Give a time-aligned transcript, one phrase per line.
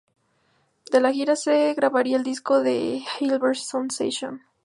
[0.95, 4.41] De la gira, se grabaría el disco "The Hilversum Session".